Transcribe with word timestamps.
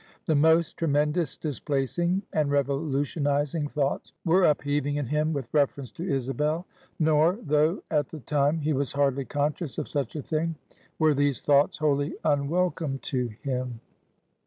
The 0.25 0.33
most 0.33 0.77
tremendous 0.77 1.37
displacing 1.37 2.23
and 2.33 2.49
revolutionizing 2.49 3.67
thoughts 3.67 4.13
were 4.25 4.45
upheaving 4.45 4.95
in 4.95 5.05
him, 5.05 5.31
with 5.31 5.53
reference 5.53 5.91
to 5.91 6.03
Isabel; 6.09 6.65
nor 6.97 7.37
though 7.39 7.83
at 7.91 8.09
the 8.09 8.21
time 8.21 8.57
he 8.61 8.73
was 8.73 8.93
hardly 8.93 9.25
conscious 9.25 9.77
of 9.77 9.87
such 9.87 10.15
a 10.15 10.23
thing 10.23 10.55
were 10.97 11.13
these 11.13 11.41
thoughts 11.41 11.77
wholly 11.77 12.15
unwelcome 12.25 12.97
to 13.09 13.27
him. 13.43 13.79